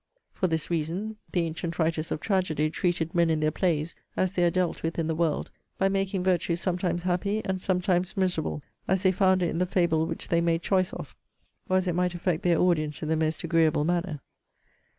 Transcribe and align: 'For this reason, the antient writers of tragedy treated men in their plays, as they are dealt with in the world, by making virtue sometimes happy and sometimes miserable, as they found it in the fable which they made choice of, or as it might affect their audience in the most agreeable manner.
'For 0.33 0.47
this 0.47 0.71
reason, 0.71 1.17
the 1.31 1.45
antient 1.45 1.77
writers 1.77 2.11
of 2.11 2.19
tragedy 2.21 2.71
treated 2.71 3.13
men 3.13 3.29
in 3.29 3.39
their 3.39 3.51
plays, 3.51 3.93
as 4.17 4.31
they 4.31 4.43
are 4.43 4.49
dealt 4.49 4.81
with 4.81 4.97
in 4.97 5.05
the 5.05 5.13
world, 5.13 5.51
by 5.77 5.89
making 5.89 6.23
virtue 6.23 6.55
sometimes 6.55 7.03
happy 7.03 7.45
and 7.45 7.61
sometimes 7.61 8.17
miserable, 8.17 8.63
as 8.87 9.03
they 9.03 9.11
found 9.11 9.43
it 9.43 9.49
in 9.49 9.59
the 9.59 9.67
fable 9.67 10.07
which 10.07 10.29
they 10.29 10.41
made 10.41 10.63
choice 10.63 10.91
of, 10.91 11.13
or 11.69 11.77
as 11.77 11.85
it 11.85 11.93
might 11.93 12.15
affect 12.15 12.41
their 12.41 12.57
audience 12.57 13.03
in 13.03 13.09
the 13.09 13.15
most 13.15 13.43
agreeable 13.43 13.83
manner. 13.83 14.21